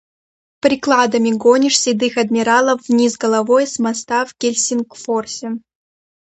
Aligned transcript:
Прикладами 0.65 1.31
гонишь 1.43 1.79
седых 1.83 2.13
адмиралов 2.23 2.79
вниз 2.87 3.11
головой 3.23 3.67
с 3.73 3.77
моста 3.83 4.25
в 4.25 4.31
Гельсингфорсе. 4.39 5.49